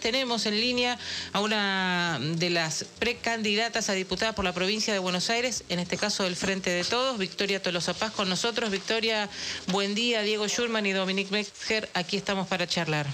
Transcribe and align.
Tenemos 0.00 0.46
en 0.46 0.60
línea 0.60 0.98
a 1.32 1.40
una 1.40 2.18
de 2.20 2.50
las 2.50 2.84
precandidatas 2.98 3.88
a 3.88 3.92
diputada 3.92 4.34
por 4.34 4.44
la 4.44 4.52
provincia 4.52 4.92
de 4.92 4.98
Buenos 4.98 5.30
Aires, 5.30 5.64
en 5.68 5.78
este 5.78 5.96
caso 5.96 6.24
del 6.24 6.36
Frente 6.36 6.70
de 6.70 6.84
Todos, 6.84 7.18
Victoria 7.18 7.62
Tolosa 7.62 7.94
Paz 7.94 8.12
con 8.12 8.28
nosotros. 8.28 8.70
Victoria, 8.70 9.28
buen 9.68 9.94
día, 9.94 10.22
Diego 10.22 10.48
Schurman 10.48 10.86
y 10.86 10.92
Dominique 10.92 11.30
Metzger, 11.30 11.88
aquí 11.94 12.16
estamos 12.16 12.48
para 12.48 12.66
charlar. 12.66 13.06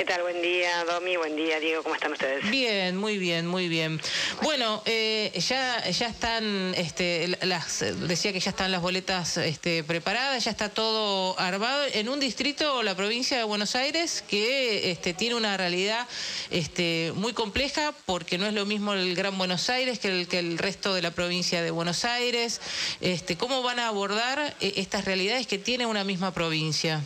¿Qué 0.00 0.06
tal? 0.06 0.22
Buen 0.22 0.40
día, 0.40 0.82
Domi. 0.86 1.18
Buen 1.18 1.36
día, 1.36 1.60
Diego. 1.60 1.82
¿Cómo 1.82 1.94
están 1.94 2.12
ustedes? 2.12 2.50
Bien, 2.50 2.96
muy 2.96 3.18
bien, 3.18 3.46
muy 3.46 3.68
bien. 3.68 4.00
Bueno, 4.40 4.82
eh, 4.86 5.30
ya, 5.46 5.86
ya 5.90 6.06
están, 6.06 6.72
este, 6.74 7.28
las, 7.42 7.84
decía 8.08 8.32
que 8.32 8.40
ya 8.40 8.48
están 8.48 8.72
las 8.72 8.80
boletas 8.80 9.36
este, 9.36 9.84
preparadas, 9.84 10.42
ya 10.42 10.52
está 10.52 10.70
todo 10.70 11.38
armado 11.38 11.82
en 11.92 12.08
un 12.08 12.18
distrito, 12.18 12.82
la 12.82 12.96
provincia 12.96 13.36
de 13.36 13.44
Buenos 13.44 13.76
Aires, 13.76 14.24
que 14.26 14.90
este, 14.90 15.12
tiene 15.12 15.34
una 15.34 15.58
realidad 15.58 16.08
este, 16.50 17.12
muy 17.16 17.34
compleja 17.34 17.92
porque 18.06 18.38
no 18.38 18.46
es 18.46 18.54
lo 18.54 18.64
mismo 18.64 18.94
el 18.94 19.14
Gran 19.14 19.36
Buenos 19.36 19.68
Aires 19.68 19.98
que 19.98 20.08
el, 20.08 20.28
que 20.28 20.38
el 20.38 20.56
resto 20.56 20.94
de 20.94 21.02
la 21.02 21.10
provincia 21.10 21.60
de 21.60 21.70
Buenos 21.72 22.06
Aires. 22.06 22.62
Este, 23.02 23.36
¿Cómo 23.36 23.62
van 23.62 23.78
a 23.78 23.88
abordar 23.88 24.56
eh, 24.62 24.72
estas 24.76 25.04
realidades 25.04 25.46
que 25.46 25.58
tiene 25.58 25.84
una 25.84 26.04
misma 26.04 26.32
provincia? 26.32 27.02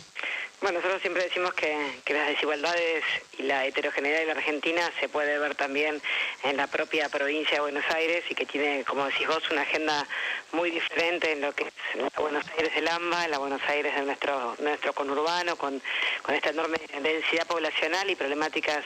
Bueno, 0.61 0.79
nosotros 0.79 1.01
siempre 1.01 1.23
decimos 1.23 1.53
que, 1.53 1.75
las 2.07 2.27
desigualdades 2.27 3.03
y 3.37 3.43
la 3.43 3.65
heterogeneidad 3.65 4.19
de 4.19 4.25
la 4.25 4.31
Argentina 4.33 4.89
se 4.99 5.09
puede 5.09 5.37
ver 5.37 5.53
también 5.53 6.01
en 6.43 6.57
la 6.57 6.67
propia 6.67 7.09
provincia 7.09 7.55
de 7.55 7.61
Buenos 7.61 7.83
Aires 7.93 8.23
y 8.29 8.35
que 8.35 8.45
tiene, 8.45 8.83
como 8.85 9.05
decís 9.05 9.27
vos, 9.27 9.43
una 9.51 9.61
agenda 9.61 10.07
muy 10.53 10.71
diferente 10.71 11.33
en 11.33 11.41
lo 11.41 11.53
que 11.53 11.65
es 11.65 11.73
la 11.95 12.09
Buenos 12.17 12.45
Aires 12.57 12.73
del 12.73 12.87
AMBA, 12.87 13.27
la 13.27 13.37
Buenos 13.37 13.61
Aires 13.67 13.93
de 13.95 14.01
nuestro, 14.03 14.55
nuestro 14.59 14.93
conurbano, 14.93 15.57
con, 15.57 15.81
con 16.21 16.33
esta 16.33 16.49
enorme 16.51 16.77
densidad 17.01 17.45
poblacional 17.47 18.09
y 18.09 18.15
problemáticas 18.15 18.83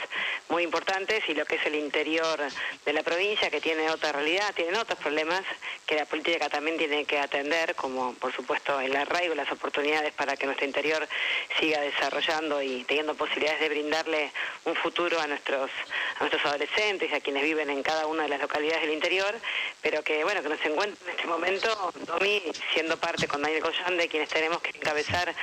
muy 0.49 0.63
importantes, 0.63 1.23
y 1.27 1.33
lo 1.33 1.45
que 1.45 1.55
es 1.55 1.65
el 1.65 1.75
interior 1.75 2.39
de 2.85 2.93
la 2.93 3.03
provincia, 3.03 3.49
que 3.49 3.61
tiene 3.61 3.89
otra 3.89 4.11
realidad, 4.11 4.53
tienen 4.55 4.75
otros 4.75 4.97
problemas 4.99 5.43
que 5.85 5.95
la 5.95 6.05
política 6.05 6.49
también 6.49 6.77
tiene 6.77 7.05
que 7.05 7.19
atender, 7.19 7.75
como 7.75 8.13
por 8.15 8.33
supuesto 8.33 8.79
el 8.79 8.95
arraigo, 8.95 9.35
las 9.35 9.51
oportunidades 9.51 10.13
para 10.13 10.35
que 10.35 10.45
nuestro 10.45 10.65
interior 10.65 11.07
siga 11.59 11.81
desarrollando 11.81 12.61
y 12.61 12.83
teniendo 12.85 13.15
posibilidades 13.15 13.59
de 13.59 13.69
brindarle 13.69 14.31
un 14.65 14.75
futuro 14.75 15.19
a 15.19 15.27
nuestros, 15.27 15.69
a 16.17 16.19
nuestros 16.21 16.45
adolescentes 16.45 17.13
a 17.13 17.19
quienes 17.19 17.43
viven 17.43 17.69
en 17.69 17.83
cada 17.83 18.07
una 18.07 18.23
de 18.23 18.29
las 18.29 18.41
localidades 18.41 18.81
del 18.81 18.93
interior, 18.93 19.35
pero 19.81 20.03
que 20.03 20.23
bueno, 20.23 20.41
que 20.41 20.49
nos 20.49 20.65
encuentra 20.65 20.97
en 21.05 21.11
este 21.11 21.27
momento, 21.27 21.93
Domi, 22.05 22.41
siendo 22.73 22.97
parte 22.97 23.27
con 23.27 23.41
Daniel 23.41 23.61
Goyan 23.61 23.97
de 23.97 24.07
quienes 24.07 24.29
tenemos 24.29 24.61
que 24.61 24.71
encabezar 24.77 25.33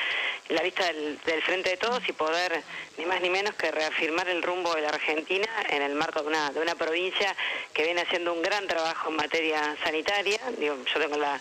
la 0.48 0.62
lista 0.62 0.84
del, 0.84 1.19
Frente 1.42 1.70
de 1.70 1.77
Todos 1.77 2.02
y 2.08 2.12
poder, 2.12 2.62
ni 2.98 3.05
más 3.06 3.20
ni 3.20 3.30
menos 3.30 3.55
que 3.55 3.70
reafirmar 3.70 4.28
el 4.28 4.42
rumbo 4.42 4.75
de 4.75 4.83
la 4.83 4.89
Argentina 4.89 5.48
en 5.69 5.83
el 5.83 5.94
marco 5.94 6.22
de 6.22 6.28
una, 6.28 6.50
de 6.50 6.61
una 6.61 6.75
provincia 6.75 7.34
que 7.72 7.84
viene 7.84 8.02
haciendo 8.02 8.33
un 8.33 8.42
gran 8.42 8.67
trabajo 8.67 9.11
en 9.11 9.17
materia 9.17 9.77
sanitaria. 9.83 10.41
Digo, 10.58 10.77
yo 10.84 11.00
tengo 11.00 11.17
la, 11.17 11.41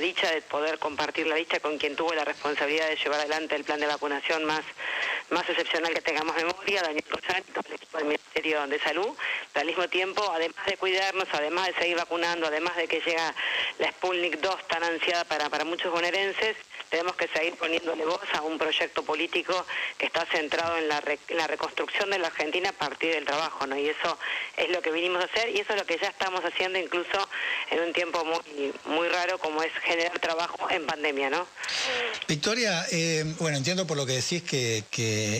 dicha 0.00 0.30
de 0.30 0.42
poder 0.42 0.78
compartir 0.78 1.26
la 1.26 1.36
lista 1.36 1.60
con 1.60 1.78
quien 1.78 1.96
tuvo 1.96 2.14
la 2.14 2.24
responsabilidad 2.24 2.88
de 2.88 2.96
llevar 2.96 3.20
adelante 3.20 3.56
el 3.56 3.64
plan 3.64 3.80
de 3.80 3.86
vacunación 3.86 4.44
más, 4.44 4.62
más 5.30 5.48
excepcional 5.48 5.92
que 5.92 6.00
tengamos 6.00 6.36
memoria, 6.36 6.82
Daniel 6.82 7.04
todo 7.04 7.68
el 7.68 7.74
equipo 7.74 7.98
del 7.98 8.06
Ministerio 8.06 8.66
de 8.66 8.78
Salud. 8.80 9.08
Pero 9.52 9.60
al 9.60 9.66
mismo 9.66 9.88
tiempo, 9.88 10.22
además 10.32 10.66
de 10.66 10.76
cuidarnos, 10.76 11.28
además 11.32 11.66
de 11.68 11.74
seguir 11.74 11.96
vacunando, 11.96 12.46
además 12.46 12.76
de 12.76 12.88
que 12.88 13.00
llega 13.00 13.34
la 13.78 13.90
Sputnik 13.92 14.40
2 14.40 14.68
tan 14.68 14.84
ansiada 14.84 15.24
para, 15.24 15.48
para 15.48 15.64
muchos 15.64 15.90
bonaerenses, 15.92 16.56
tenemos 16.96 17.16
que 17.16 17.28
seguir 17.28 17.54
poniéndole 17.56 18.06
voz 18.06 18.22
a 18.32 18.40
un 18.40 18.56
proyecto 18.56 19.02
político 19.02 19.66
que 19.98 20.06
está 20.06 20.24
centrado 20.32 20.78
en 20.78 20.88
la, 20.88 21.02
la 21.28 21.46
reconstrucción 21.46 22.08
de 22.08 22.18
la 22.18 22.28
Argentina 22.28 22.70
a 22.70 22.72
partir 22.72 23.12
del 23.12 23.26
trabajo, 23.26 23.66
¿no? 23.66 23.76
Y 23.76 23.90
eso 23.90 24.18
es 24.56 24.70
lo 24.70 24.80
que 24.80 24.90
vinimos 24.90 25.20
a 25.20 25.26
hacer 25.26 25.54
y 25.54 25.60
eso 25.60 25.74
es 25.74 25.78
lo 25.78 25.84
que 25.84 25.98
ya 26.00 26.08
estamos 26.08 26.40
haciendo 26.42 26.78
incluso 26.78 27.28
en 27.70 27.80
un 27.80 27.92
tiempo 27.92 28.24
muy, 28.24 28.72
muy 28.86 29.08
raro 29.08 29.36
como 29.36 29.62
es 29.62 29.70
generar 29.84 30.18
trabajo 30.20 30.70
en 30.70 30.86
pandemia, 30.86 31.28
¿no? 31.28 31.46
Victoria, 32.28 32.86
eh, 32.90 33.24
bueno, 33.40 33.58
entiendo 33.58 33.86
por 33.86 33.98
lo 33.98 34.06
que 34.06 34.14
decís 34.14 34.42
que, 34.42 34.82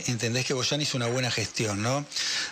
entendés 0.09 0.45
que 0.45 0.53
Boyan 0.53 0.83
hizo 0.83 0.99
una 0.99 1.07
buena 1.07 1.31
gestión, 1.31 1.83
¿no? 1.83 2.05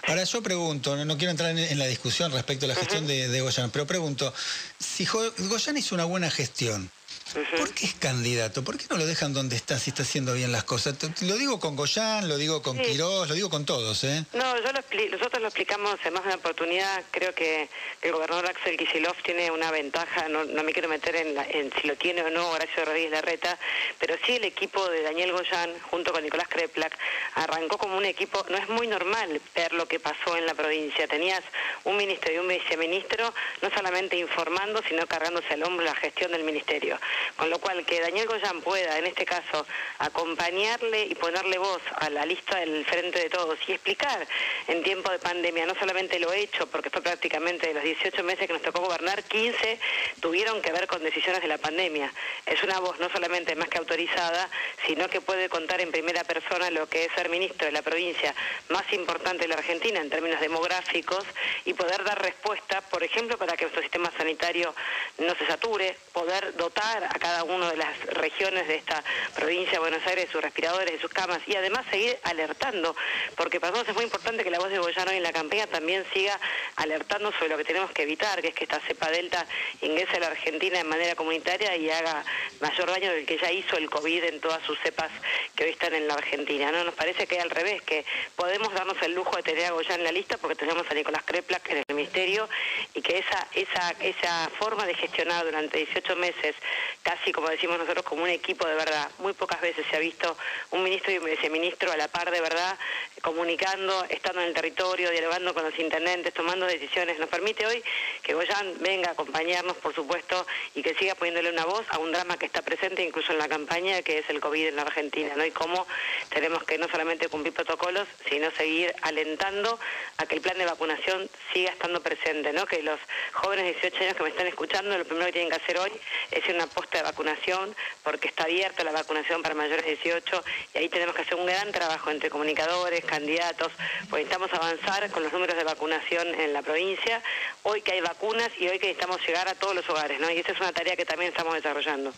Ahora 0.09 0.25
yo 0.25 0.43
pregunto, 0.43 0.97
no, 0.97 1.19
quiero 1.19 1.31
entrar 1.31 1.51
en, 1.51 1.79
la 1.79 1.87
discusión 1.87 2.33
respecto 2.33 2.65
a 2.65 2.69
la 2.69 2.75
gestión 2.75 3.07
de, 3.07 3.29
de 3.29 3.41
Goyan, 3.43 3.71
pero 3.71 3.87
pregunto, 3.87 4.33
si 4.79 5.05
Goyan 5.05 5.77
hizo 5.77 5.95
una 5.95 6.07
buena 6.07 6.31
gestión, 6.31 6.91
¿Por 7.35 7.75
qué 7.75 7.87
es 7.87 7.95
candidato? 7.95 8.63
¿Por 8.63 8.79
qué 8.79 8.85
no 8.89 8.97
lo 8.97 9.07
dejan 9.07 9.33
donde 9.33 9.57
está 9.57 9.79
si 9.79 9.91
está 9.91 10.05
haciendo 10.05 10.35
bien 10.35 10.53
las 10.53 10.63
cosas? 10.63 10.95
Lo 11.23 11.37
digo 11.37 11.59
con 11.59 11.75
Goyán, 11.75 12.29
lo 12.29 12.37
digo 12.37 12.63
con 12.63 12.79
Quirós, 12.79 13.29
lo 13.29 13.35
digo 13.35 13.51
con 13.51 13.65
todos, 13.65 14.05
¿eh? 14.05 14.25
No, 14.33 14.57
yo 14.59 14.73
nosotros 14.73 15.43
lo 15.43 15.49
explicamos 15.49 15.97
en 16.05 16.13
más 16.13 16.23
de 16.23 16.29
una 16.29 16.37
oportunidad. 16.37 17.03
Creo 17.11 17.35
que 17.35 17.69
el 18.03 18.13
gobernador 18.13 18.47
Axel 18.47 18.77
Kicillof 18.77 19.21
tiene 19.23 19.51
una 19.51 19.73
ventaja, 19.73 20.29
no, 20.29 20.45
me 20.45 20.73
quiero 20.73 20.89
meter 20.89 21.17
en, 21.17 21.73
si 21.81 21.89
lo 21.89 21.97
tiene 21.97 22.23
o 22.23 22.31
no 22.31 22.51
Horacio 22.51 22.85
Rodríguez 22.85 23.11
Larreta, 23.11 23.59
pero 23.99 24.17
sí 24.25 24.37
el 24.37 24.45
equipo 24.45 24.89
de 24.89 25.03
Daniel 25.03 25.33
Goyán, 25.33 25.71
junto 25.91 26.13
con 26.13 26.23
Nicolás 26.23 26.47
Kreplak, 26.49 26.97
arrancó 27.35 27.79
como 27.79 27.97
un 27.97 28.05
equipo, 28.05 28.45
no 28.49 28.57
es 28.57 28.69
muy 28.69 28.87
normal 28.87 29.41
ver 29.55 29.73
lo 29.73 29.87
que 29.89 29.99
pasó 29.99 30.37
en 30.37 30.47
la 30.47 30.55
provincia. 30.55 31.09
Tenías 31.09 31.43
un 31.83 31.97
ministro 31.97 32.33
y 32.33 32.39
un 32.39 32.47
viceministro, 32.47 33.35
no 33.63 33.71
solamente 33.71 34.17
informando, 34.17 34.81
sino 34.89 35.07
cargándose 35.07 35.53
al 35.55 35.65
hombro 35.65 35.85
la 35.85 35.97
gestión 35.97 36.31
del 36.31 36.45
ministerio. 36.45 36.99
Con 37.37 37.51
lo 37.51 37.59
cual, 37.59 37.85
que 37.85 38.01
Daniel 38.01 38.27
Goyán 38.27 38.61
pueda, 38.63 38.99
en 38.99 39.07
este 39.07 39.25
caso, 39.25 39.67
acompañarle 39.99 41.07
y 41.07 41.15
ponerle 41.15 41.59
voz 41.59 41.83
a 41.97 42.11
la 42.11 42.25
lista 42.25 42.59
del 42.59 42.85
Frente 42.87 43.21
de 43.21 43.31
Todos 43.31 43.59
y 43.67 43.73
explicar 43.73 44.27
en 44.69 44.83
tiempo 44.83 45.11
de 45.11 45.19
pandemia, 45.19 45.67
no 45.67 45.75
solamente 45.75 46.19
lo 46.19 46.33
he 46.33 46.41
hecho, 46.41 46.67
porque 46.67 46.91
fue 46.91 47.03
prácticamente 47.03 47.69
de 47.69 47.75
los 47.75 47.85
18 47.85 48.23
meses 48.23 48.47
que 48.47 48.53
nos 48.53 48.63
tocó 48.63 48.81
gobernar, 48.81 49.23
15 49.23 49.79
tuvieron 50.21 50.61
que 50.63 50.73
ver 50.73 50.87
con 50.87 51.03
decisiones 51.03 51.43
de 51.43 51.49
la 51.49 51.59
pandemia. 51.59 52.13
Es 52.47 52.63
una 52.63 52.79
voz 52.81 52.99
no 53.01 53.09
solamente 53.11 53.55
más 53.57 53.69
que 53.69 53.79
autorizada, 53.79 54.49
sino 54.87 55.09
que 55.09 55.21
puede 55.21 55.49
contar 55.49 55.81
en 55.81 55.91
primera 55.91 56.25
persona 56.25 56.71
lo 56.71 56.89
que 56.89 57.05
es 57.05 57.13
ser 57.13 57.29
ministro 57.29 57.67
de 57.67 57.73
la 57.73 57.83
provincia 57.83 58.35
más 58.69 58.91
importante 58.93 59.43
de 59.43 59.49
la 59.49 59.57
Argentina 59.57 60.01
en 60.01 60.11
términos 60.11 60.41
demográficos 60.41 61.25
y 61.65 61.75
poder 61.75 62.05
dar 62.05 62.21
respuesta, 62.23 62.81
por 62.83 63.03
ejemplo, 63.03 63.39
para 63.39 63.57
que 63.57 63.65
nuestro 63.65 63.83
sistema 63.83 64.11
sanitario 64.17 64.75
no 65.19 65.35
se 65.35 65.47
sature, 65.47 65.97
poder 66.13 66.55
dotar 66.57 67.09
a 67.15 67.19
cada 67.19 67.45
una 67.45 67.71
de 67.71 67.77
las 67.77 68.07
regiones 68.07 68.67
de 68.67 68.75
esta 68.75 69.03
provincia 69.37 69.75
de 69.75 69.79
Buenos 69.79 70.05
Aires 70.07 70.29
sus 70.33 70.43
respiradores, 70.43 71.01
sus 71.01 71.11
camas 71.11 71.39
y 71.47 71.55
además 71.55 71.85
seguir 71.91 72.19
alertando, 72.25 72.97
porque 73.37 73.61
para 73.61 73.71
nosotros 73.71 73.93
es 73.93 73.97
muy 73.97 74.05
importante 74.05 74.43
que 74.43 74.51
la 74.51 74.59
voz 74.59 74.71
de 74.71 74.81
Boyano 74.81 75.13
en 75.13 75.23
la 75.23 75.33
campaña 75.33 75.67
también 75.69 76.05
siga 76.13 76.39
alertando 76.77 77.33
sobre 77.33 77.51
lo 77.51 77.57
que 77.57 77.65
tenemos 77.65 77.93
que 77.93 78.03
evitar, 78.03 78.43
que 78.43 78.49
es 78.49 78.55
que 78.55 78.65
esta 78.65 78.81
cepa 78.81 79.11
delta 79.11 79.47
ingrese 79.81 80.17
a 80.17 80.21
la 80.21 80.27
Argentina 80.27 80.79
de 80.79 80.85
manera 80.85 81.15
comunitaria 81.15 81.77
y 81.77 81.89
haga 81.89 82.25
mayor 82.61 82.91
daño 82.91 83.11
del 83.13 83.27
que 83.27 83.39
ya 83.39 83.53
hizo 83.53 83.77
el 83.77 83.89
COVID 83.89 84.25
en 84.25 84.41
todas 84.41 84.65
sus 84.67 84.79
cepas 84.81 85.11
que 85.55 85.65
hoy 85.65 85.71
están 85.71 85.95
en 85.95 86.09
la 86.09 86.15
Argentina. 86.15 86.73
¿no? 86.73 86.83
Nos 86.83 86.95
parece 86.95 87.29
que 87.29 87.41
al 87.41 87.51
revés, 87.51 87.81
que 87.83 88.05
podemos 88.35 88.73
darnos 88.75 89.01
el 89.03 89.15
lujo 89.15 89.37
de 89.37 89.43
tener 89.45 89.67
a 89.67 89.71
Goyán 89.71 90.01
en 90.01 90.05
la 90.05 90.13
lista 90.13 90.37
porque 90.39 90.57
tenemos 90.57 90.85
a 90.91 90.95
Nicolás 90.95 91.23
Kreplak 91.25 91.71
en 91.71 91.85
el 91.87 91.95
Ministerio 91.95 92.49
y 92.93 93.03
que 93.03 93.19
esa, 93.19 93.47
esa, 93.55 93.95
esa 94.01 94.51
forma 94.59 94.85
de 94.85 94.95
gestionar 94.95 95.45
durante 95.45 95.79
18 95.79 96.17
meses 96.17 96.57
casi 97.05 97.33
como 97.33 97.51
decimos 97.51 97.79
nosotros, 97.79 98.05
como 98.05 98.25
un 98.25 98.31
equipo 98.31 98.67
de 98.67 98.75
verdad. 98.75 99.11
Muy 99.19 99.35
pocas 99.35 99.61
veces 99.61 99.85
se 99.89 99.97
ha 99.97 100.01
visto 100.01 100.37
un 100.71 100.83
ministro 100.83 101.13
y 101.13 101.19
un 101.19 101.27
viceministro 101.27 101.93
a 101.93 101.97
la 101.97 102.09
par 102.09 102.31
de 102.31 102.41
verdad, 102.41 102.79
comunicando, 103.21 104.05
estando 104.09 104.41
en 104.41 104.49
el 104.49 104.55
territorio, 104.55 105.11
dialogando 105.11 105.53
con 105.53 105.65
los 105.65 105.79
intendentes, 105.79 106.33
tomando 106.33 106.67
decisiones. 106.67 107.19
Nos 107.19 107.29
permite 107.29 107.67
hoy 107.67 107.85
que 108.23 108.33
Goyán 108.33 108.79
venga 108.81 109.11
a 109.11 109.13
acompañarnos, 109.13 109.77
por 109.77 109.95
supuesto, 109.95 110.47
y 110.75 110.83
que 110.83 110.95
siga 110.95 111.15
poniéndole 111.15 111.51
una 111.51 111.67
voz 111.67 111.85
a 111.91 111.99
un 111.99 112.11
drama 112.11 112.39
que 112.39 112.47
está 112.47 112.63
presente 112.63 113.03
incluso 113.03 113.33
en 113.33 113.39
la 113.39 113.49
campaña, 113.49 114.01
que 114.01 114.19
es 114.19 114.31
el 114.31 114.41
COVID 114.41 114.69
en 114.69 114.77
la 114.77 114.83
Argentina, 114.83 115.35
¿no? 115.37 115.45
Y 115.45 115.51
cómo 115.51 115.87
tenemos 116.31 116.65
que 116.65 116.79
no 116.79 116.89
solamente 116.89 117.29
cumplir 117.29 117.53
protocolos, 117.53 118.09
sino 118.31 118.51
seguir 118.53 118.95
alentando 119.03 119.79
a 120.17 120.27
que 120.27 120.37
el 120.37 120.41
plan 120.41 120.57
de 120.59 120.65
vacunación 120.65 121.29
siga 121.53 121.71
estando 121.71 122.01
presente, 122.03 122.53
¿no? 122.53 122.67
Que 122.67 122.83
los 122.83 122.99
jóvenes 123.33 123.65
de 123.65 123.73
18 123.73 124.05
años 124.05 124.17
que 124.17 124.23
me 124.23 124.29
están 124.29 124.47
escuchando, 124.47 124.97
lo 124.97 125.05
primero 125.05 125.27
que 125.27 125.33
tienen 125.33 125.51
que 125.51 125.57
hacer 125.57 125.79
hoy 125.79 125.91
es 126.31 126.49
una 126.49 126.67
posta 126.67 126.99
de 126.99 127.05
vacunación, 127.05 127.75
porque 128.03 128.29
está 128.29 128.45
abierta 128.45 128.85
la 128.85 128.93
vacunación 128.93 129.43
para 129.43 129.55
mayores 129.55 129.85
de 129.85 129.97
18 129.97 130.45
y 130.75 130.79
ahí 130.79 130.89
tenemos 130.89 131.15
que 131.15 131.23
hacer 131.23 131.35
un 131.35 131.47
gran 131.47 131.71
trabajo 131.73 132.11
entre 132.11 132.31
comunicadores, 132.31 133.05
candidatos, 133.05 133.73
porque 134.11 134.25
necesitamos 134.25 134.53
avanzar 134.53 135.11
con 135.11 135.23
los 135.23 135.33
números 135.33 135.57
de 135.57 135.65
vacunación 135.65 136.29
en 136.41 136.53
la 136.53 136.63
provincia, 136.63 137.23
hoy 137.63 137.83
que 137.83 137.93
hay 137.93 138.01
vacunas 138.01 138.51
y 138.59 138.69
hoy 138.69 138.79
que 138.79 138.89
necesitamos 138.89 139.21
llegar 139.27 139.49
a 139.49 139.55
todos 139.55 139.75
los 139.75 139.89
hogares, 139.89 140.21
¿no? 140.21 140.31
Y 140.31 140.39
esa 140.39 140.53
es 140.53 140.61
una 140.61 140.73
tarea 140.73 140.97
que 140.97 141.05
también 141.05 141.31
estamos 141.31 141.55
desarrollando. 141.55 142.13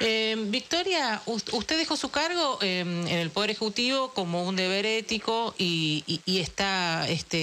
Eh, 0.00 0.34
Victoria, 0.38 1.20
usted 1.26 1.78
dejó 1.78 1.96
su 1.96 2.10
cargo 2.10 2.58
eh, 2.62 2.80
en 2.80 3.08
el 3.08 3.30
Poder 3.30 3.50
Ejecutivo 3.50 4.12
como 4.12 4.44
un 4.44 4.56
deber 4.56 4.86
ético 4.86 5.54
y, 5.58 6.20
está, 6.26 7.06
este, 7.08 7.35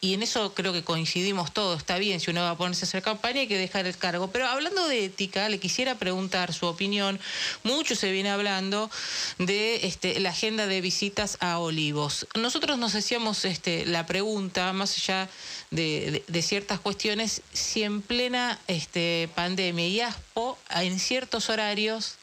y 0.00 0.14
en 0.14 0.22
eso 0.22 0.54
creo 0.54 0.72
que 0.72 0.82
coincidimos 0.82 1.52
todos, 1.52 1.78
está 1.78 1.98
bien, 1.98 2.20
si 2.20 2.30
uno 2.30 2.42
va 2.42 2.50
a 2.50 2.56
ponerse 2.56 2.84
a 2.84 2.88
hacer 2.88 3.02
campaña 3.02 3.40
hay 3.40 3.46
que 3.46 3.58
dejar 3.58 3.86
el 3.86 3.96
cargo, 3.96 4.28
pero 4.30 4.46
hablando 4.46 4.88
de 4.88 5.04
ética, 5.04 5.48
le 5.48 5.60
quisiera 5.60 5.94
preguntar 5.94 6.16
preguntar 6.16 6.54
su 6.54 6.64
opinión. 6.66 7.20
Mucho 7.62 7.94
se 7.94 8.10
viene 8.10 8.30
hablando 8.30 8.90
de 9.38 9.86
este, 9.86 10.18
la 10.18 10.30
agenda 10.30 10.66
de 10.66 10.80
visitas 10.80 11.36
a 11.40 11.58
Olivos. 11.58 12.26
Nosotros 12.34 12.78
nos 12.78 12.94
hacíamos 12.94 13.44
este, 13.44 13.84
la 13.84 14.06
pregunta, 14.06 14.72
más 14.72 14.96
allá 14.96 15.28
de, 15.70 16.24
ciertas 16.40 16.80
cuestiones, 16.80 17.42
si 17.52 17.82
en 17.82 18.00
plena 18.00 18.58
este, 18.66 19.28
pandemia 19.34 19.86
y 19.86 20.00
ASPO, 20.00 20.58
en 20.70 20.98
ciertos 20.98 21.50
horarios, 21.50 22.14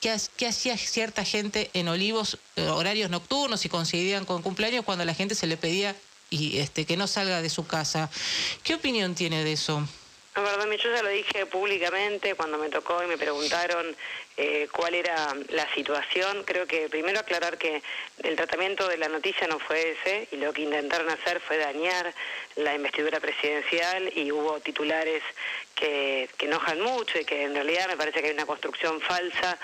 ¿Qué, 0.00 0.46
hacía 0.46 0.76
cierta 0.76 1.24
gente 1.24 1.70
en 1.74 1.88
Olivos, 1.88 2.38
eh, 2.56 2.68
horarios 2.68 3.10
nocturnos 3.10 3.64
y 3.64 3.68
coincidían 3.68 4.24
con 4.24 4.42
cumpleaños 4.42 4.84
cuando 4.84 5.04
la 5.04 5.14
gente 5.14 5.34
se 5.34 5.46
le 5.46 5.56
pedía 5.56 5.96
y 6.30 6.58
este, 6.58 6.84
que 6.84 6.96
no 6.96 7.06
salga 7.06 7.42
de 7.42 7.50
su 7.50 7.66
casa? 7.66 8.10
¿Qué 8.62 8.74
opinión 8.74 9.14
tiene 9.14 9.44
de 9.44 9.52
eso? 9.52 9.86
No, 10.36 10.44
perdón, 10.44 10.70
yo 10.70 10.94
ya 10.94 11.02
lo 11.02 11.08
dije 11.08 11.46
públicamente 11.46 12.34
cuando 12.34 12.58
me 12.58 12.68
tocó 12.68 13.02
y 13.02 13.06
me 13.06 13.16
preguntaron 13.16 13.96
eh, 14.36 14.68
cuál 14.70 14.94
era 14.94 15.34
la 15.48 15.66
situación. 15.74 16.44
Creo 16.44 16.66
que 16.66 16.90
primero 16.90 17.18
aclarar 17.18 17.56
que 17.56 17.82
el 18.22 18.36
tratamiento 18.36 18.86
de 18.86 18.98
la 18.98 19.08
noticia 19.08 19.46
no 19.46 19.58
fue 19.58 19.92
ese 19.92 20.28
y 20.32 20.36
lo 20.36 20.52
que 20.52 20.60
intentaron 20.60 21.08
hacer 21.08 21.40
fue 21.40 21.56
dañar 21.56 22.12
la 22.56 22.74
investidura 22.74 23.18
presidencial 23.18 24.12
y 24.14 24.30
hubo 24.30 24.60
titulares 24.60 25.22
que, 25.76 26.28
enojan 26.40 26.80
mucho 26.80 27.18
y 27.18 27.24
que 27.24 27.44
en 27.44 27.54
realidad 27.54 27.86
me 27.88 27.96
parece 27.96 28.20
que 28.20 28.28
hay 28.28 28.34
una 28.34 28.46
construcción 28.46 29.00
falsa 29.00 29.58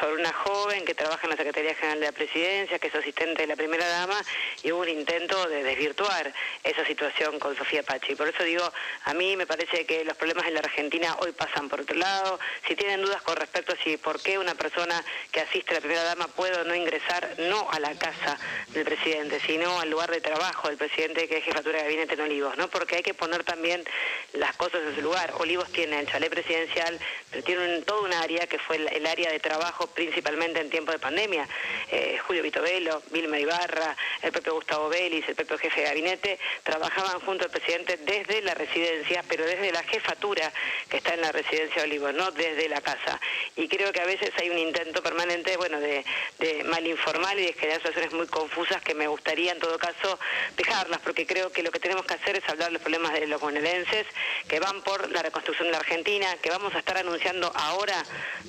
sobre 0.00 0.14
una 0.14 0.32
joven 0.32 0.84
que 0.84 0.94
trabaja 0.94 1.20
en 1.24 1.30
la 1.30 1.36
Secretaría 1.36 1.74
General 1.74 2.00
de 2.00 2.06
la 2.06 2.12
Presidencia, 2.12 2.78
que 2.78 2.88
es 2.88 2.94
asistente 2.94 3.42
de 3.42 3.46
la 3.46 3.56
primera 3.56 3.86
dama, 3.86 4.20
y 4.62 4.72
hubo 4.72 4.80
un 4.80 4.88
intento 4.88 5.46
de 5.48 5.62
desvirtuar 5.62 6.32
esa 6.64 6.84
situación 6.84 7.38
con 7.38 7.56
Sofía 7.56 7.82
Pachi. 7.82 8.14
Por 8.14 8.28
eso 8.28 8.42
digo, 8.42 8.70
a 9.04 9.14
mí 9.14 9.36
me 9.36 9.46
parece 9.46 9.86
que 9.86 10.04
los 10.04 10.16
problemas 10.16 10.46
en 10.46 10.54
la 10.54 10.60
Argentina 10.60 11.16
hoy 11.20 11.32
pasan 11.32 11.68
por 11.68 11.80
otro 11.80 11.96
lado. 11.96 12.40
Si 12.66 12.74
tienen 12.74 13.02
dudas 13.02 13.22
con 13.22 13.36
respecto 13.36 13.74
a 13.74 13.76
si 13.84 13.96
por 13.96 14.20
qué 14.20 14.38
una 14.38 14.54
persona 14.54 15.02
que 15.30 15.40
asiste 15.40 15.70
a 15.70 15.74
la 15.74 15.80
primera 15.80 16.02
dama 16.02 16.26
puede 16.28 16.60
o 16.60 16.64
no 16.64 16.74
ingresar, 16.74 17.34
no 17.38 17.70
a 17.70 17.78
la 17.78 17.96
casa 17.98 18.38
del 18.68 18.84
presidente, 18.84 19.40
sino 19.46 19.80
al 19.80 19.90
lugar 19.90 20.10
de 20.10 20.20
trabajo 20.20 20.68
del 20.68 20.76
presidente 20.76 21.28
que 21.28 21.38
es 21.38 21.44
jefatura 21.44 21.78
de 21.78 21.84
gabinete 21.84 22.14
en 22.14 22.22
Olivos, 22.22 22.56
¿no? 22.56 22.68
Porque 22.68 22.96
hay 22.96 23.02
que 23.02 23.14
poner 23.14 23.44
también 23.44 23.84
las 24.32 24.56
cosas 24.56 24.80
en 24.86 24.94
su 24.94 25.02
lugar. 25.02 25.30
Tiene 25.72 26.00
el 26.00 26.06
chalet 26.06 26.30
presidencial, 26.30 26.98
pero 27.30 27.44
tiene 27.44 27.82
todo 27.82 28.02
un 28.02 28.12
área 28.12 28.46
que 28.46 28.58
fue 28.58 28.76
el, 28.76 29.06
área 29.06 29.30
de 29.30 29.38
trabajo 29.38 29.86
principalmente 29.88 30.60
en 30.60 30.70
tiempo 30.70 30.92
de 30.92 30.98
pandemia. 30.98 31.46
Eh, 31.90 32.18
Julio 32.26 32.42
Vitovelo, 32.42 33.02
Vilma 33.10 33.38
Ibarra, 33.38 33.94
el 34.22 34.32
propio 34.32 34.54
Gustavo 34.54 34.88
Vélez, 34.88 35.28
el 35.28 35.34
propio 35.34 35.58
jefe 35.58 35.82
de 35.82 35.86
gabinete, 35.88 36.38
trabajaban 36.62 37.20
junto 37.20 37.44
al 37.44 37.50
presidente 37.50 37.98
desde 37.98 38.40
la 38.42 38.54
residencia, 38.54 39.22
pero 39.28 39.44
desde 39.44 39.72
la 39.72 39.82
jefatura 39.82 40.50
que 40.88 40.98
está 40.98 41.14
en 41.14 41.20
la 41.20 41.32
residencia 41.32 41.82
de 41.82 41.88
Olivos, 41.88 42.14
no 42.14 42.30
desde 42.30 42.68
la 42.68 42.80
casa. 42.80 43.20
Y 43.56 43.68
creo 43.68 43.92
que 43.92 44.00
a 44.00 44.06
veces 44.06 44.30
hay 44.38 44.48
un 44.48 44.58
intento 44.58 45.02
permanente, 45.02 45.56
bueno, 45.58 45.80
de, 45.80 46.04
de 46.38 46.64
malinformar 46.64 47.38
y 47.38 47.46
de 47.46 47.52
generar 47.52 47.80
situaciones 47.80 48.12
muy 48.14 48.26
confusas 48.26 48.82
que 48.82 48.94
me 48.94 49.06
gustaría 49.06 49.52
en 49.52 49.58
todo 49.58 49.78
caso 49.78 50.18
dejarlas, 50.56 51.00
porque 51.00 51.26
creo 51.26 51.52
que 51.52 51.62
lo 51.62 51.70
que 51.70 51.78
tenemos 51.78 52.06
que 52.06 52.14
hacer 52.14 52.36
es 52.36 52.48
hablar 52.48 52.68
de 52.68 52.74
los 52.74 52.82
problemas 52.82 53.12
de 53.12 53.26
los 53.26 53.40
bonaerenses 53.40 54.06
que 54.48 54.58
van 54.58 54.80
por 54.82 55.10
la 55.10 55.22
reconstrucción 55.22 55.41
reconstrucción 55.42 55.68
de 55.68 55.72
la 55.72 55.78
Argentina, 55.78 56.36
que 56.40 56.50
vamos 56.50 56.72
a 56.74 56.78
estar 56.78 56.96
anunciando 56.96 57.50
ahora, 57.54 58.00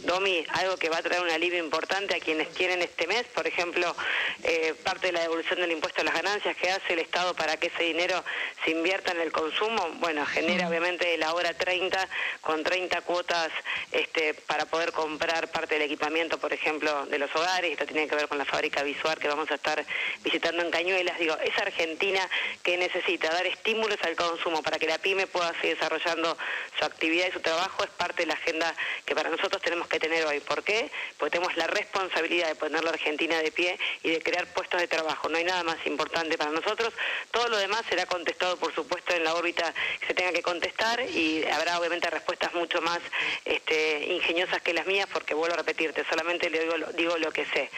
Domi, 0.03 0.45
algo 0.49 0.77
que 0.77 0.89
va 0.89 0.97
a 0.97 1.01
traer 1.01 1.23
un 1.23 1.29
alivio 1.29 1.57
importante 1.57 2.15
a 2.15 2.19
quienes 2.19 2.49
quieren 2.49 2.81
este 2.81 3.07
mes, 3.07 3.23
por 3.33 3.47
ejemplo, 3.47 3.95
eh, 4.43 4.75
parte 4.83 5.07
de 5.07 5.13
la 5.13 5.21
devolución 5.21 5.59
del 5.59 5.71
impuesto 5.71 6.01
a 6.01 6.03
las 6.03 6.13
ganancias 6.13 6.55
que 6.55 6.69
hace 6.69 6.93
el 6.93 6.99
Estado 6.99 7.33
para 7.33 7.57
que 7.57 7.67
ese 7.67 7.83
dinero 7.83 8.23
se 8.63 8.71
invierta 8.71 9.11
en 9.11 9.21
el 9.21 9.31
consumo, 9.31 9.89
bueno, 9.95 10.25
genera 10.25 10.67
obviamente 10.67 11.17
la 11.17 11.33
hora 11.33 11.53
30 11.53 12.07
con 12.41 12.63
30 12.63 13.01
cuotas 13.01 13.49
este, 13.91 14.35
para 14.35 14.65
poder 14.65 14.91
comprar 14.91 15.49
parte 15.51 15.75
del 15.75 15.83
equipamiento, 15.83 16.37
por 16.37 16.53
ejemplo, 16.53 17.07
de 17.07 17.17
los 17.17 17.33
hogares, 17.35 17.71
esto 17.71 17.85
tiene 17.85 18.07
que 18.07 18.15
ver 18.15 18.27
con 18.27 18.37
la 18.37 18.45
fábrica 18.45 18.83
visual 18.83 19.17
que 19.17 19.27
vamos 19.27 19.49
a 19.49 19.55
estar 19.55 19.83
visitando 20.21 20.61
en 20.61 20.69
Cañuelas, 20.69 21.17
digo, 21.17 21.35
es 21.43 21.57
Argentina 21.57 22.21
que 22.61 22.77
necesita 22.77 23.31
dar 23.31 23.47
estímulos 23.47 23.97
al 24.03 24.15
consumo 24.15 24.61
para 24.61 24.77
que 24.77 24.85
la 24.85 24.99
pyme 24.99 25.25
pueda 25.25 25.53
seguir 25.59 25.75
desarrollando 25.75 26.37
su 26.83 26.87
actividad 26.87 27.27
y 27.29 27.31
su 27.31 27.39
trabajo 27.39 27.83
es 27.83 27.89
parte 27.91 28.23
de 28.23 28.27
la 28.27 28.33
agenda 28.33 28.75
que 29.05 29.15
para 29.15 29.29
nosotros 29.29 29.61
tenemos 29.61 29.87
que 29.87 29.99
tener 29.99 30.25
hoy. 30.25 30.41
¿Por 30.41 30.63
qué? 30.63 30.91
Porque 31.17 31.37
tenemos 31.37 31.55
la 31.55 31.67
responsabilidad 31.67 32.49
de 32.49 32.55
poner 32.55 32.83
la 32.83 32.89
Argentina 32.89 33.37
de 33.37 33.51
pie 33.51 33.79
y 34.03 34.11
de 34.11 34.21
crear 34.21 34.45
puestos 34.53 34.81
de 34.81 34.87
trabajo. 34.87 35.29
No 35.29 35.37
hay 35.37 35.45
nada 35.45 35.63
más 35.63 35.77
importante 35.85 36.37
para 36.37 36.51
nosotros. 36.51 36.93
Todo 37.31 37.47
lo 37.47 37.57
demás 37.57 37.83
será 37.89 38.05
contestado, 38.05 38.57
por 38.57 38.75
supuesto, 38.75 39.13
en 39.13 39.23
la 39.23 39.33
órbita 39.33 39.73
que 40.01 40.07
se 40.07 40.13
tenga 40.13 40.33
que 40.33 40.41
contestar 40.41 40.99
y 41.09 41.45
habrá 41.45 41.79
obviamente 41.79 42.09
respuestas 42.09 42.53
mucho 42.53 42.81
más 42.81 42.99
este, 43.45 44.05
ingeniosas 44.07 44.61
que 44.61 44.73
las 44.73 44.85
mías 44.85 45.07
porque 45.11 45.33
vuelvo 45.33 45.53
a 45.53 45.57
repetirte, 45.57 46.03
solamente 46.09 46.49
le 46.49 46.59
digo, 46.59 46.73
digo 46.93 47.17
lo 47.17 47.31
que 47.31 47.45
sé. 47.45 47.69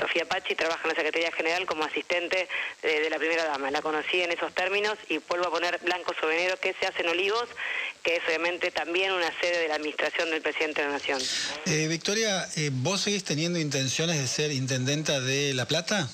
Sofía 0.00 0.24
Pachi 0.24 0.54
trabaja 0.54 0.80
en 0.84 0.88
la 0.88 0.94
Secretaría 0.94 1.32
General 1.32 1.66
como 1.66 1.84
asistente 1.84 2.48
de, 2.82 3.00
de, 3.00 3.10
la 3.10 3.18
primera 3.18 3.44
dama. 3.44 3.70
La 3.70 3.82
conocí 3.82 4.22
en 4.22 4.32
esos 4.32 4.54
términos 4.54 4.96
y 5.08 5.18
vuelvo 5.18 5.48
a 5.48 5.50
poner 5.50 5.78
blanco 5.80 6.14
sobre 6.18 6.36
negro 6.36 6.56
qué 6.60 6.74
se 6.80 6.86
hace 6.86 7.02
en 7.02 7.08
Olivos, 7.08 7.48
que 8.02 8.16
es 8.16 8.22
obviamente 8.26 8.53
también 8.70 9.12
una 9.12 9.30
sede 9.40 9.60
de 9.60 9.68
la 9.68 9.76
administración 9.76 10.30
del 10.30 10.42
presidente 10.42 10.82
de 10.82 10.88
la 10.88 10.94
Nación. 10.94 11.20
Eh, 11.66 11.86
Victoria, 11.88 12.48
eh, 12.56 12.70
¿vos 12.72 13.02
seguís 13.02 13.24
teniendo 13.24 13.58
intenciones 13.58 14.18
de 14.18 14.26
ser 14.26 14.52
intendenta 14.52 15.20
de 15.20 15.54
La 15.54 15.66
Plata? 15.66 16.08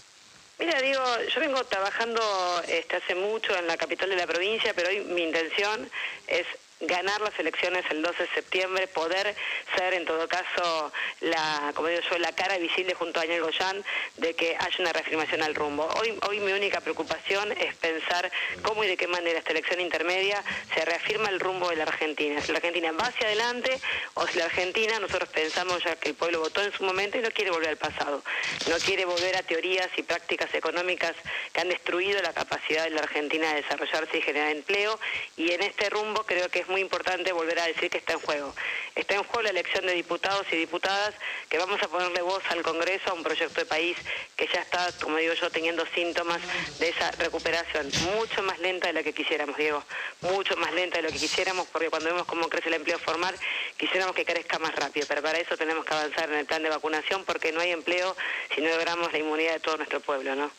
Mira, 0.59 0.81
digo, 0.83 1.03
yo 1.35 1.41
vengo 1.41 1.65
trabajando 1.65 2.21
este, 2.69 2.97
hace 2.97 3.15
mucho 3.15 3.57
en 3.57 3.67
la 3.67 3.79
capital 3.79 4.11
de 4.11 4.17
la 4.17 4.27
provincia, 4.27 4.75
pero 4.75 4.91
hoy 4.91 5.01
mi 5.01 5.23
intención 5.23 5.91
es 6.27 6.47
ganar 6.81 7.21
las 7.21 7.39
elecciones 7.39 7.85
el 7.91 8.03
12 8.03 8.23
de 8.23 8.29
septiembre, 8.31 8.89
poder 8.89 9.35
ser 9.77 9.95
en 9.95 10.05
todo 10.05 10.27
caso 10.29 10.93
la, 11.21 11.73
como 11.75 11.89
digo 11.89 12.01
yo, 12.11 12.19
la 12.19 12.33
cara 12.33 12.57
visible 12.59 12.95
junto 12.95 13.21
a 13.21 13.23
Daniel 13.23 13.43
Goyán 13.43 13.85
de 14.17 14.35
que 14.35 14.57
haya 14.59 14.77
una 14.79 14.93
reafirmación 14.93 15.43
al 15.43 15.55
rumbo. 15.55 15.87
Hoy, 16.01 16.19
hoy 16.29 16.41
mi 16.41 16.53
única 16.53 16.81
preocupación 16.81 17.53
es 17.53 17.75
pensar 17.77 18.31
cómo 18.63 18.83
y 18.85 18.89
de 18.89 18.97
qué 18.97 19.07
manera 19.07 19.39
esta 19.39 19.53
elección 19.53 19.81
intermedia 19.81 20.43
se 20.75 20.85
reafirma 20.85 21.29
el 21.29 21.41
rumbo 21.41 21.69
de 21.69 21.77
la 21.77 21.85
Argentina. 21.85 22.41
Si 22.41 22.53
la 22.53 22.59
Argentina 22.59 22.93
va 22.93 23.07
hacia 23.07 23.27
adelante 23.27 23.79
o 24.15 24.27
si 24.27 24.39
la 24.39 24.47
Argentina, 24.47 24.99
nosotros 24.99 25.29
pensamos 25.29 25.85
ya 25.85 25.97
que 25.97 26.11
el 26.11 26.15
pueblo 26.15 26.41
votó 26.41 26.63
en 26.63 26.73
su 26.73 26.85
momento 26.85 27.19
y 27.19 27.21
no 27.21 27.31
quiere 27.31 27.51
volver 27.51 27.71
al 27.71 27.77
pasado, 27.77 28.23
no 28.69 28.77
quiere 28.79 29.05
volver 29.05 29.37
a 29.37 29.43
teorías 29.43 29.89
y 29.97 30.03
prácticas 30.03 30.53
económicas 30.55 31.15
que 31.53 31.61
han 31.61 31.69
destruido 31.69 32.23
la 32.23 32.33
capacidad 32.33 32.85
de 32.85 32.91
la 32.91 33.03
Argentina 33.03 33.49
de 33.49 33.63
desarrollarse 33.63 34.19
y 34.19 34.23
generar 34.23 34.51
empleo 34.51 34.99
y 35.37 35.53
en 35.53 35.63
este 35.63 35.91
rumbo 35.91 36.25
creo 36.25 36.49
que 36.49 36.61
es 36.61 36.70
muy 36.71 36.81
importante 36.81 37.33
volver 37.33 37.59
a 37.59 37.67
decir 37.67 37.91
que 37.91 37.99
está 37.99 38.15
en 38.15 38.21
juego. 38.21 38.55
Está 38.95 39.15
en 39.15 39.25
juego 39.25 39.43
la 39.43 39.51
elección 39.51 39.87
de 39.87 39.93
diputados 39.93 40.47
y 40.51 40.57
diputadas, 40.57 41.15
que 41.49 41.59
vamos 41.59 41.83
a 41.83 41.89
ponerle 41.89 42.23
voz 42.23 42.43
al 42.49 42.63
Congreso, 42.63 43.11
a 43.11 43.15
un 43.15 43.23
proyecto 43.23 43.61
de 43.61 43.67
país 43.67 43.97
que 44.37 44.47
ya 44.47 44.61
está, 44.61 44.91
como 45.01 45.17
digo 45.19 45.35
yo, 45.35 45.51
teniendo 45.51 45.85
síntomas 45.95 46.41
de 46.79 46.89
esa 46.89 47.11
recuperación, 47.13 47.91
mucho 48.15 48.43
más 48.43 48.59
lenta 48.61 48.87
de 48.87 48.95
lo 48.95 49.03
que 49.03 49.13
quisiéramos, 49.13 49.57
Diego, 49.57 49.83
mucho 50.23 50.57
más 50.57 50.73
lenta 50.73 50.97
de 50.97 51.03
lo 51.03 51.09
que 51.11 51.19
quisiéramos, 51.19 51.67
porque 51.69 51.91
cuando 51.91 52.11
vemos 52.11 52.27
cómo 52.27 52.49
crece 52.49 52.69
el 52.69 52.75
empleo 52.75 52.99
formal, 52.99 53.35
quisiéramos 53.77 54.15
que 54.15 54.25
crezca 54.25 54.59
más 54.59 54.75
rápido, 54.77 55.07
pero 55.09 55.23
para 55.23 55.39
eso 55.39 55.57
tenemos 55.57 55.85
que 55.85 55.95
avanzar 55.95 56.31
en 56.31 56.39
el 56.39 56.47
plan 56.47 56.63
de 56.63 56.71
vacunación, 56.71 57.25
porque 57.25 57.53
no 57.53 57.61
hay 57.61 57.73
empleo 57.73 58.17
si 58.55 58.61
no 58.61 58.69
logramos 58.71 59.13
la 59.13 59.19
inmunidad 59.19 59.55
de 59.55 59.61
todo 59.61 59.77
nuestro 59.77 60.01
pueblo, 60.01 60.35
¿no? 60.35 60.51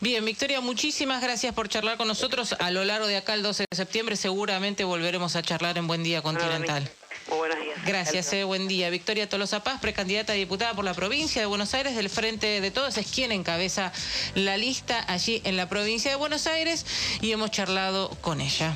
Bien, 0.00 0.24
Victoria, 0.24 0.60
muchísimas 0.60 1.22
gracias 1.22 1.54
por 1.54 1.68
charlar 1.68 1.96
con 1.96 2.08
nosotros. 2.08 2.54
A 2.58 2.70
lo 2.70 2.84
largo 2.84 3.06
de 3.06 3.16
acá 3.16 3.34
el 3.34 3.42
12 3.42 3.64
de 3.70 3.76
septiembre 3.76 4.16
seguramente 4.16 4.84
volveremos 4.84 5.36
a 5.36 5.42
charlar 5.42 5.78
en 5.78 5.86
Buen 5.86 6.02
Día 6.02 6.22
Continental. 6.22 6.88
Muy 7.28 7.38
buenos 7.38 7.60
días. 7.60 7.84
Gracias, 7.84 8.32
eh, 8.32 8.44
buen 8.44 8.68
día. 8.68 8.88
Victoria 8.88 9.28
Tolosa 9.28 9.62
Paz, 9.62 9.80
precandidata 9.80 10.32
a 10.32 10.36
diputada 10.36 10.72
por 10.74 10.84
la 10.84 10.94
provincia 10.94 11.42
de 11.42 11.46
Buenos 11.46 11.74
Aires 11.74 11.94
del 11.94 12.08
Frente 12.08 12.60
de 12.60 12.70
Todos, 12.70 12.96
es 12.96 13.06
quien 13.06 13.32
encabeza 13.32 13.92
la 14.34 14.56
lista 14.56 15.04
allí 15.08 15.42
en 15.44 15.56
la 15.56 15.68
provincia 15.68 16.10
de 16.10 16.16
Buenos 16.16 16.46
Aires 16.46 16.86
y 17.20 17.32
hemos 17.32 17.50
charlado 17.50 18.08
con 18.22 18.40
ella. 18.40 18.74